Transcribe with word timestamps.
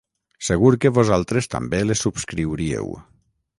Segur 0.45 0.71
que 0.85 0.91
vosaltres 0.95 1.51
també 1.55 1.83
les 1.89 2.03
subscriuríeu. 2.07 2.93